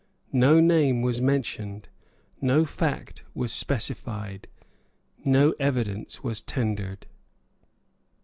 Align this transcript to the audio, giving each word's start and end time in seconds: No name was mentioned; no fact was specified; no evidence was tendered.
No 0.33 0.59
name 0.59 1.03
was 1.03 1.21
mentioned; 1.21 1.87
no 2.41 2.65
fact 2.65 3.23
was 3.35 3.51
specified; 3.53 4.47
no 5.23 5.53
evidence 5.59 6.23
was 6.23 6.41
tendered. 6.41 7.05